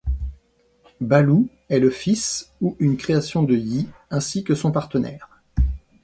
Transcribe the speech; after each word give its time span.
Bahloo 0.99 1.47
est 1.69 1.77
le 1.77 1.91
fils 1.91 2.51
ou 2.59 2.75
une 2.79 2.97
création 2.97 3.43
de 3.43 3.53
Yhi, 3.55 3.87
ainsi 4.09 4.43
que 4.43 4.55
son 4.55 4.71
partenaire. 4.71 5.43